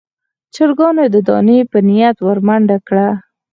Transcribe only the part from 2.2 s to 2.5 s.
ور